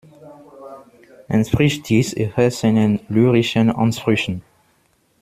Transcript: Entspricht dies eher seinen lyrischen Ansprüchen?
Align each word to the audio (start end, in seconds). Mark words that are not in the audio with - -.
Entspricht 1.27 1.87
dies 1.87 2.11
eher 2.13 2.49
seinen 2.49 3.01
lyrischen 3.07 3.69
Ansprüchen? 3.69 4.41